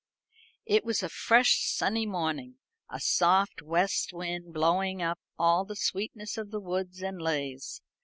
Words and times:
It 0.65 0.83
was 0.83 1.03
a 1.03 1.09
fresh 1.09 1.59
sunny 1.63 2.07
morning, 2.07 2.57
a 2.89 2.99
soft 2.99 3.61
west 3.61 4.11
wind 4.11 4.51
blowing 4.51 4.99
up 4.99 5.19
all 5.37 5.63
the 5.63 5.75
sweetness 5.75 6.39
of 6.39 6.49
the 6.49 6.59
woods 6.59 7.03
and 7.03 7.21
leas. 7.21 7.83